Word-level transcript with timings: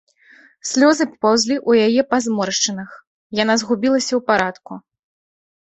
Слёзы 0.69 1.05
папаўзлі 1.11 1.55
ў 1.69 1.83
яе 1.89 2.01
па 2.13 2.17
зморшчынах; 2.27 2.89
яна 3.43 3.53
згубілася 3.63 4.11
ў 4.15 4.21
парадку. 4.31 4.73